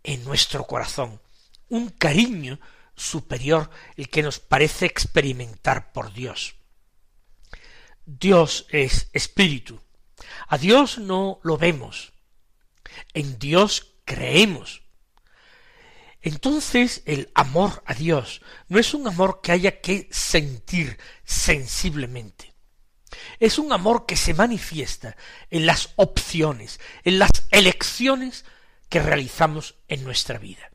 en 0.03 0.25
nuestro 0.25 0.65
corazón 0.65 1.21
un 1.69 1.91
cariño 1.91 2.59
superior 2.97 3.71
el 3.97 4.09
que 4.09 4.23
nos 4.23 4.39
parece 4.39 4.87
experimentar 4.87 5.93
por 5.93 6.13
Dios. 6.13 6.55
Dios 8.05 8.67
es 8.71 9.09
espíritu. 9.13 9.81
A 10.49 10.59
Dios 10.59 10.99
no 10.99 11.41
lo 11.43 11.57
vemos. 11.57 12.13
En 13.15 13.39
Dios 13.39 13.95
creemos. 14.05 14.83
Entonces 16.23 17.03
el 17.07 17.31
amor 17.35 17.83
a 17.87 17.95
Dios 17.95 18.43
no 18.69 18.79
es 18.79 18.93
un 18.95 19.07
amor 19.07 19.41
que 19.43 19.53
haya 19.53 19.81
que 19.81 20.09
sentir 20.11 20.99
sensiblemente. 21.25 22.55
Es 23.39 23.59
un 23.59 23.73
amor 23.73 24.07
que 24.07 24.17
se 24.17 24.35
manifiesta 24.35 25.17
en 25.51 25.67
las 25.67 25.91
opciones, 25.97 26.81
en 27.05 27.19
las 27.19 27.31
elecciones 27.51 28.45
que 28.89 29.01
realizamos 29.01 29.77
en 29.89 30.05
nuestra 30.05 30.39
vida. 30.39 30.71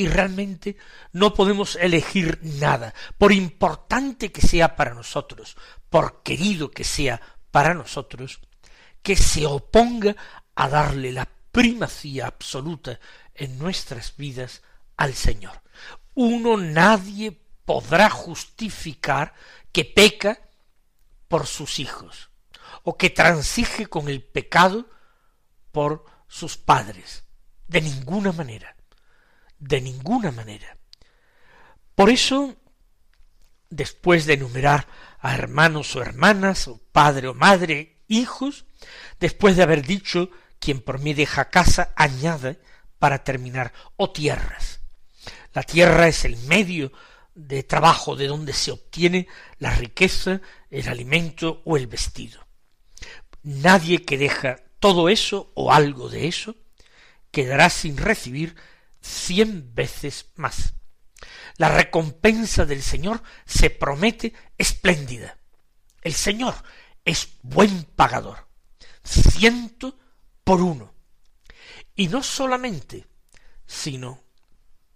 Y 0.00 0.08
realmente 0.08 0.78
no 1.12 1.34
podemos 1.34 1.76
elegir 1.76 2.38
nada, 2.40 2.94
por 3.18 3.32
importante 3.32 4.32
que 4.32 4.40
sea 4.40 4.74
para 4.74 4.94
nosotros, 4.94 5.58
por 5.90 6.22
querido 6.22 6.70
que 6.70 6.84
sea 6.84 7.20
para 7.50 7.74
nosotros, 7.74 8.40
que 9.02 9.14
se 9.14 9.44
oponga 9.44 10.16
a 10.54 10.70
darle 10.70 11.12
la 11.12 11.28
primacía 11.52 12.28
absoluta 12.28 12.98
en 13.34 13.58
nuestras 13.58 14.16
vidas 14.16 14.62
al 14.96 15.12
Señor. 15.12 15.60
Uno 16.14 16.56
nadie 16.56 17.38
podrá 17.66 18.08
justificar 18.08 19.34
que 19.70 19.84
peca 19.84 20.40
por 21.28 21.46
sus 21.46 21.78
hijos 21.78 22.30
o 22.84 22.96
que 22.96 23.10
transige 23.10 23.86
con 23.86 24.08
el 24.08 24.22
pecado 24.22 24.88
por 25.72 26.06
sus 26.26 26.56
padres. 26.56 27.24
De 27.68 27.82
ninguna 27.82 28.32
manera. 28.32 28.74
De 29.60 29.80
ninguna 29.80 30.32
manera. 30.32 30.76
Por 31.94 32.10
eso, 32.10 32.56
después 33.68 34.26
de 34.26 34.34
enumerar 34.34 34.88
a 35.20 35.34
hermanos 35.34 35.94
o 35.94 36.02
hermanas, 36.02 36.66
o 36.66 36.80
padre 36.92 37.28
o 37.28 37.34
madre, 37.34 38.02
hijos, 38.08 38.64
después 39.20 39.56
de 39.56 39.62
haber 39.62 39.86
dicho 39.86 40.30
quien 40.58 40.80
por 40.80 40.98
mí 40.98 41.14
deja 41.14 41.50
casa, 41.50 41.92
añade 41.96 42.58
para 42.98 43.22
terminar, 43.22 43.72
o 43.96 44.10
tierras. 44.10 44.80
La 45.52 45.62
tierra 45.62 46.08
es 46.08 46.24
el 46.24 46.36
medio 46.36 46.92
de 47.34 47.62
trabajo 47.62 48.16
de 48.16 48.26
donde 48.26 48.52
se 48.52 48.70
obtiene 48.70 49.26
la 49.58 49.74
riqueza, 49.74 50.40
el 50.70 50.88
alimento 50.88 51.62
o 51.64 51.76
el 51.76 51.86
vestido. 51.86 52.46
Nadie 53.42 54.04
que 54.04 54.18
deja 54.18 54.58
todo 54.78 55.08
eso 55.08 55.50
o 55.54 55.72
algo 55.72 56.08
de 56.08 56.28
eso 56.28 56.56
quedará 57.30 57.70
sin 57.70 57.96
recibir 57.96 58.56
cien 59.00 59.74
veces 59.74 60.30
más. 60.36 60.74
La 61.56 61.68
recompensa 61.68 62.64
del 62.64 62.82
Señor 62.82 63.22
se 63.44 63.70
promete 63.70 64.32
espléndida. 64.56 65.36
El 66.02 66.14
Señor 66.14 66.54
es 67.04 67.36
buen 67.42 67.84
pagador. 67.84 68.48
Ciento 69.02 69.98
por 70.44 70.60
uno. 70.60 70.94
Y 71.94 72.08
no 72.08 72.22
solamente, 72.22 73.06
sino 73.66 74.22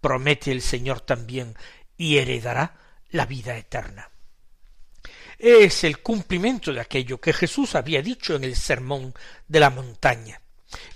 promete 0.01 0.53
el 0.53 0.63
Señor 0.63 1.01
también 1.01 1.55
y 1.97 2.17
heredará 2.17 2.77
la 3.11 3.27
vida 3.27 3.57
eterna. 3.57 4.11
Es 5.39 5.85
el 5.85 6.01
cumplimiento 6.01 6.73
de 6.73 6.81
aquello 6.81 7.21
que 7.21 7.33
Jesús 7.33 7.75
había 7.75 8.01
dicho 8.01 8.35
en 8.35 8.45
el 8.45 8.57
sermón 8.57 9.13
de 9.47 9.61
la 9.61 9.71
montaña, 9.71 10.41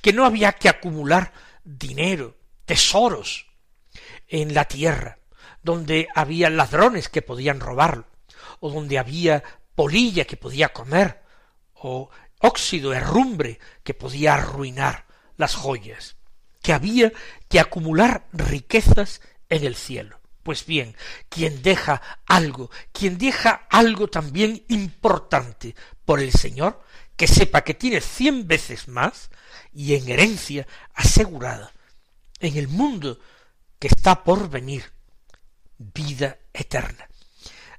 que 0.00 0.12
no 0.12 0.24
había 0.24 0.52
que 0.52 0.68
acumular 0.68 1.32
dinero, 1.64 2.37
tesoros 2.68 3.46
en 4.28 4.52
la 4.52 4.66
tierra, 4.66 5.18
donde 5.62 6.06
había 6.14 6.50
ladrones 6.50 7.08
que 7.08 7.22
podían 7.22 7.60
robarlo, 7.60 8.06
o 8.60 8.70
donde 8.70 8.98
había 8.98 9.42
polilla 9.74 10.26
que 10.26 10.36
podía 10.36 10.68
comer, 10.68 11.22
o 11.72 12.10
óxido, 12.40 12.92
herrumbre 12.92 13.58
que 13.82 13.94
podía 13.94 14.34
arruinar 14.34 15.06
las 15.38 15.54
joyas, 15.54 16.16
que 16.60 16.74
había 16.74 17.10
que 17.48 17.58
acumular 17.58 18.28
riquezas 18.34 19.22
en 19.48 19.64
el 19.64 19.74
cielo. 19.74 20.20
Pues 20.42 20.66
bien, 20.66 20.94
quien 21.30 21.62
deja 21.62 22.02
algo, 22.26 22.70
quien 22.92 23.16
deja 23.16 23.66
algo 23.70 24.08
también 24.08 24.62
importante 24.68 25.74
por 26.04 26.20
el 26.20 26.32
Señor, 26.32 26.82
que 27.16 27.28
sepa 27.28 27.64
que 27.64 27.72
tiene 27.72 28.02
cien 28.02 28.46
veces 28.46 28.88
más 28.88 29.30
y 29.72 29.94
en 29.94 30.06
herencia 30.10 30.66
asegurada 30.92 31.72
en 32.40 32.56
el 32.56 32.68
mundo 32.68 33.18
que 33.78 33.88
está 33.88 34.24
por 34.24 34.48
venir, 34.48 34.84
vida 35.78 36.38
eterna. 36.52 37.08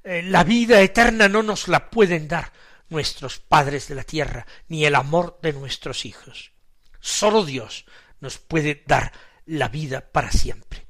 Eh, 0.04 0.24
la 0.24 0.43
vida 0.43 0.82
eterna 0.82 1.28
no 1.28 1.43
nos 1.43 1.67
la 1.67 1.89
pueden 1.89 2.28
dar 2.28 2.52
nuestros 2.89 3.39
padres 3.39 3.88
de 3.88 3.95
la 3.95 4.04
tierra, 4.04 4.45
ni 4.67 4.86
el 4.86 4.95
amor 4.95 5.39
de 5.41 5.54
nuestros 5.54 6.06
hijos. 6.06 6.52
Sólo 7.00 7.45
Dios 7.45 7.86
nos 8.19 8.38
puede 8.38 8.84
dar 8.88 9.12
la 9.45 9.67
vida 9.67 10.02
para 10.12 10.32
siempre. 10.32 10.88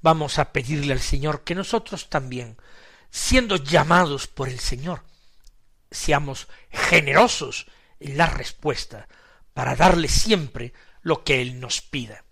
Vamos 0.00 0.38
a 0.38 0.52
pedirle 0.52 0.92
al 0.92 1.00
Señor 1.00 1.44
que 1.44 1.54
nosotros 1.54 2.10
también, 2.10 2.56
siendo 3.10 3.56
llamados 3.56 4.26
por 4.26 4.48
el 4.48 4.58
Señor, 4.58 5.04
seamos 5.90 6.48
generosos 6.70 7.66
en 8.00 8.18
la 8.18 8.26
respuesta 8.26 9.08
para 9.54 9.76
darle 9.76 10.08
siempre 10.08 10.72
lo 11.02 11.22
que 11.22 11.40
Él 11.40 11.60
nos 11.60 11.80
pida. 11.80 12.24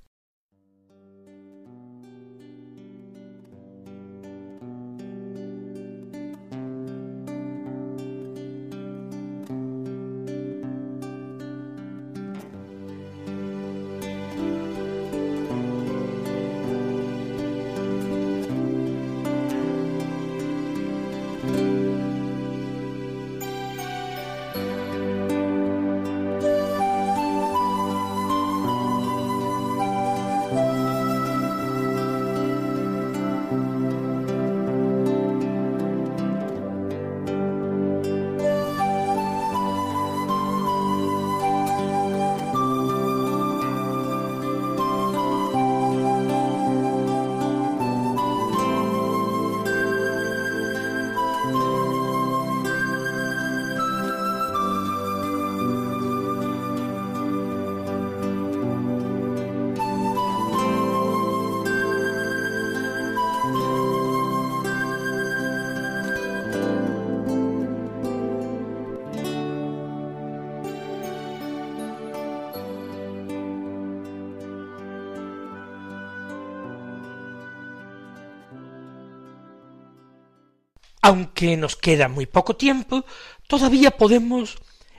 Aunque 81.02 81.56
nos 81.56 81.76
queda 81.76 82.08
muy 82.08 82.26
poco 82.26 82.56
tiempo, 82.56 83.04
todavía 83.46 83.90
podemos 83.90 84.58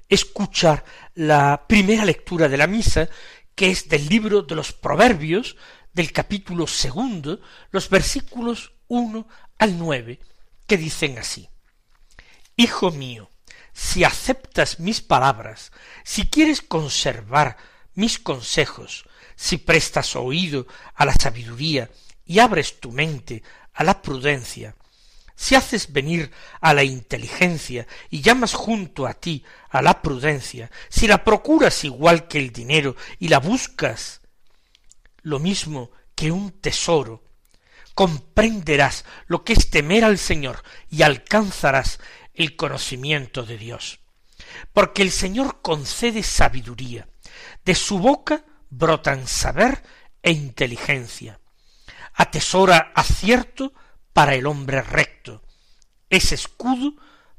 escuchar 0.10 0.84
la 1.14 1.66
primera 1.68 2.06
lectura 2.06 2.50
de 2.50 2.58
la 2.58 2.68
misa, 2.68 3.10
que 3.56 3.72
es 3.72 3.88
del 3.88 4.08
libro 4.08 4.42
de 4.42 4.56
los 4.56 4.74
Proverbios, 4.74 5.56
del 5.94 6.12
capítulo 6.12 6.68
segundo, 6.68 7.40
los 7.72 7.90
versículos 7.90 8.74
uno 8.88 9.28
al 9.58 9.78
nueve, 9.78 10.20
que 10.68 10.78
dicen 10.78 11.18
así. 11.18 11.50
Hijo 12.56 12.92
mío, 12.92 13.32
si 13.74 14.04
aceptas 14.04 14.80
mis 14.80 15.02
palabras, 15.02 15.72
si 16.04 16.28
quieres 16.28 16.62
conservar 16.62 17.58
mis 17.94 18.20
consejos, 18.20 19.06
si 19.36 19.58
prestas 19.58 20.16
oído 20.16 20.68
a 20.94 21.06
la 21.06 21.14
sabiduría 21.14 21.90
y 22.26 22.40
abres 22.40 22.80
tu 22.80 22.92
mente 22.92 23.44
a 23.74 23.84
la 23.84 24.02
prudencia, 24.02 24.76
si 25.36 25.56
haces 25.56 25.92
venir 25.92 26.32
a 26.60 26.74
la 26.74 26.84
inteligencia 26.84 27.88
y 28.10 28.22
llamas 28.22 28.54
junto 28.54 29.08
a 29.08 29.14
ti 29.14 29.44
a 29.70 29.82
la 29.82 30.02
prudencia, 30.02 30.72
si 30.90 31.08
la 31.08 31.24
procuras 31.24 31.84
igual 31.84 32.28
que 32.28 32.40
el 32.40 32.52
dinero 32.52 32.96
y 33.20 33.28
la 33.30 33.40
buscas 33.40 34.22
lo 35.24 35.40
mismo 35.40 35.92
que 36.16 36.32
un 36.32 36.52
tesoro, 36.52 37.24
comprenderás 37.94 39.06
lo 39.28 39.44
que 39.44 39.54
es 39.54 39.70
temer 39.70 40.04
al 40.04 40.18
Señor 40.18 40.64
y 40.90 41.02
alcanzarás 41.02 42.00
el 42.34 42.56
conocimiento 42.56 43.44
de 43.44 43.58
Dios. 43.58 44.00
Porque 44.74 45.02
el 45.02 45.12
Señor 45.12 45.62
concede 45.62 46.24
sabiduría, 46.24 47.08
de 47.66 47.76
su 47.76 48.00
boca 48.00 48.44
brotan 48.70 49.28
saber 49.28 49.84
e 50.24 50.32
inteligencia. 50.32 51.40
Atesora 52.14 52.92
acierto 52.96 53.74
para 54.14 54.36
el 54.36 54.46
hombre 54.46 54.82
recto, 54.82 55.42
es 56.10 56.32
escudo 56.32 56.96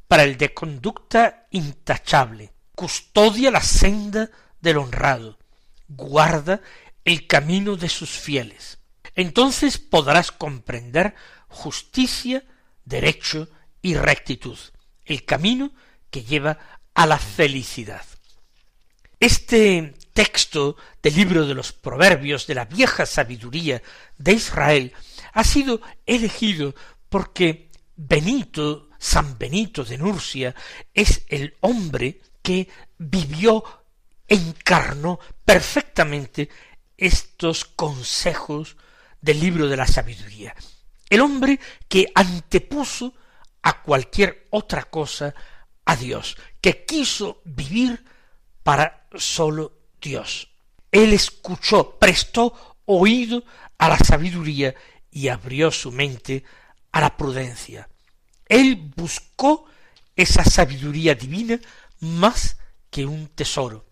para 0.09 0.25
el 0.25 0.37
de 0.37 0.53
conducta 0.55 1.47
intachable, 1.51 2.53
custodia 2.75 3.51
la 3.51 3.63
senda 3.63 4.31
del 4.61 4.79
honrado, 4.79 5.39
guarda 5.89 6.61
el 7.05 7.27
camino 7.27 7.77
de 7.77 7.89
sus 7.89 8.11
fieles. 8.11 8.79
Entonces 9.15 9.79
podrás 9.79 10.33
comprender 10.33 11.15
justicia, 11.49 12.45
derecho 12.85 13.49
y 13.83 13.95
rectitud, 13.95 14.59
el 15.05 15.25
camino 15.25 15.73
que 16.11 16.25
lleva 16.25 16.59
a 16.95 17.07
la 17.07 17.19
felicidad. 17.19 18.05
Este 19.21 19.95
texto 20.13 20.77
del 21.03 21.15
libro 21.15 21.47
de 21.47 21.55
los 21.55 21.73
Proverbios 21.73 22.47
de 22.47 22.55
la 22.55 22.65
vieja 22.65 23.07
sabiduría 23.07 23.83
de 24.19 24.33
Israel 24.33 24.93
ha 25.33 25.45
sido 25.45 25.81
elegido 26.07 26.75
porque 27.09 27.71
Benito, 27.97 28.89
San 28.99 29.39
Benito 29.39 29.85
de 29.85 29.99
Nursia, 29.99 30.55
es 30.95 31.25
el 31.29 31.57
hombre 31.61 32.21
que 32.43 32.69
vivió, 32.99 33.65
encarnó 34.27 35.19
perfectamente 35.45 36.49
estos 36.97 37.65
consejos 37.65 38.77
del 39.21 39.41
libro 39.41 39.69
de 39.69 39.77
la 39.77 39.87
sabiduría. 39.87 40.55
El 41.09 41.21
hombre 41.21 41.61
que 41.89 42.11
antepuso 42.15 43.15
a 43.63 43.83
cualquier 43.83 44.47
otra 44.51 44.85
cosa 44.85 45.35
a 45.85 45.97
Dios, 45.97 46.37
que 46.61 46.85
quiso 46.85 47.43
vivir 47.45 48.05
para 48.63 49.09
solo 49.15 49.73
Dios. 50.01 50.49
Él 50.91 51.13
escuchó, 51.13 51.99
prestó 51.99 52.77
oído 52.85 53.45
a 53.79 53.89
la 53.89 53.99
sabiduría 53.99 54.75
y 55.13 55.29
abrió 55.29 55.71
su 55.71 55.93
mente 55.93 56.43
a 56.91 57.01
la 57.01 57.17
prudencia. 57.17 57.89
Él 58.49 58.93
buscó 58.97 59.67
esa 60.17 60.45
sabiduría 60.45 61.15
divina 61.15 61.61
más 62.01 62.57
que 62.91 63.07
un 63.07 63.29
tesoro 63.29 63.87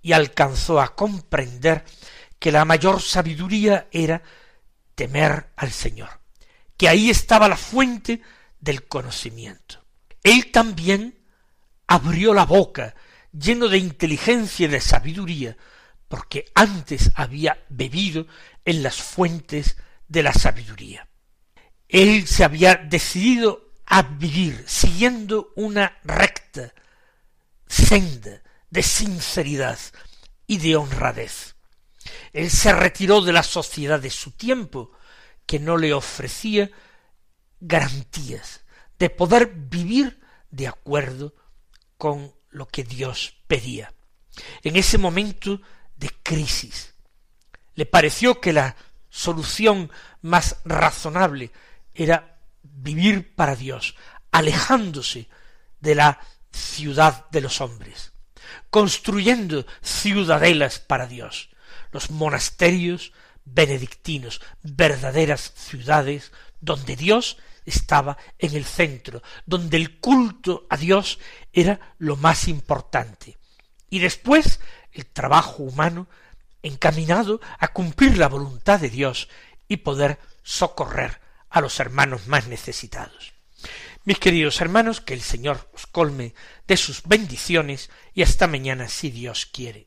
y 0.00 0.12
alcanzó 0.12 0.80
a 0.80 0.96
comprender 0.96 1.84
que 2.38 2.50
la 2.50 2.64
mayor 2.64 3.00
sabiduría 3.00 3.86
era 3.92 4.22
temer 4.94 5.52
al 5.56 5.70
Señor, 5.70 6.10
que 6.76 6.88
ahí 6.88 7.08
estaba 7.08 7.48
la 7.48 7.56
fuente 7.56 8.20
del 8.58 8.88
conocimiento. 8.88 9.84
Él 10.24 10.50
también 10.50 11.18
abrió 11.86 12.34
la 12.34 12.44
boca 12.44 12.94
lleno 13.32 13.68
de 13.68 13.78
inteligencia 13.78 14.66
y 14.66 14.70
de 14.70 14.80
sabiduría, 14.80 15.56
porque 16.08 16.46
antes 16.54 17.10
había 17.14 17.64
bebido 17.68 18.26
en 18.64 18.82
las 18.82 18.96
fuentes 18.96 19.76
de 20.12 20.22
la 20.22 20.34
sabiduría. 20.34 21.08
Él 21.88 22.26
se 22.26 22.44
había 22.44 22.74
decidido 22.76 23.72
a 23.86 24.02
vivir 24.02 24.62
siguiendo 24.66 25.52
una 25.56 25.98
recta 26.04 26.72
senda 27.66 28.42
de 28.68 28.82
sinceridad 28.82 29.78
y 30.46 30.58
de 30.58 30.76
honradez. 30.76 31.56
Él 32.34 32.50
se 32.50 32.72
retiró 32.72 33.22
de 33.22 33.32
la 33.32 33.42
sociedad 33.42 33.98
de 33.98 34.10
su 34.10 34.32
tiempo, 34.32 34.92
que 35.46 35.58
no 35.58 35.78
le 35.78 35.94
ofrecía 35.94 36.70
garantías 37.60 38.60
de 38.98 39.08
poder 39.08 39.46
vivir 39.46 40.20
de 40.50 40.68
acuerdo 40.68 41.34
con 41.96 42.34
lo 42.50 42.68
que 42.68 42.84
Dios 42.84 43.34
pedía. 43.46 43.94
En 44.62 44.76
ese 44.76 44.98
momento 44.98 45.60
de 45.96 46.10
crisis, 46.22 46.94
le 47.74 47.86
pareció 47.86 48.40
que 48.40 48.52
la 48.52 48.76
solución 49.12 49.90
más 50.22 50.56
razonable 50.64 51.52
era 51.94 52.38
vivir 52.62 53.34
para 53.34 53.54
Dios, 53.54 53.94
alejándose 54.30 55.28
de 55.80 55.94
la 55.94 56.18
ciudad 56.50 57.28
de 57.30 57.42
los 57.42 57.60
hombres, 57.60 58.12
construyendo 58.70 59.66
ciudadelas 59.82 60.78
para 60.78 61.06
Dios, 61.06 61.50
los 61.92 62.10
monasterios 62.10 63.12
benedictinos, 63.44 64.40
verdaderas 64.62 65.52
ciudades 65.54 66.32
donde 66.60 66.96
Dios 66.96 67.36
estaba 67.66 68.16
en 68.38 68.56
el 68.56 68.64
centro, 68.64 69.22
donde 69.44 69.76
el 69.76 70.00
culto 70.00 70.66
a 70.70 70.78
Dios 70.78 71.18
era 71.52 71.94
lo 71.98 72.16
más 72.16 72.48
importante. 72.48 73.36
Y 73.90 73.98
después 73.98 74.58
el 74.90 75.04
trabajo 75.04 75.64
humano 75.64 76.08
encaminado 76.62 77.40
a 77.58 77.68
cumplir 77.68 78.18
la 78.18 78.28
voluntad 78.28 78.80
de 78.80 78.90
Dios 78.90 79.28
y 79.68 79.78
poder 79.78 80.18
socorrer 80.42 81.20
a 81.50 81.60
los 81.60 81.80
hermanos 81.80 82.26
más 82.26 82.46
necesitados. 82.46 83.34
Mis 84.04 84.18
queridos 84.18 84.60
hermanos, 84.60 85.00
que 85.00 85.14
el 85.14 85.22
Señor 85.22 85.70
os 85.74 85.86
colme 85.86 86.34
de 86.66 86.76
sus 86.76 87.02
bendiciones 87.04 87.90
y 88.14 88.22
hasta 88.22 88.48
mañana 88.48 88.88
si 88.88 89.10
Dios 89.10 89.46
quiere. 89.46 89.86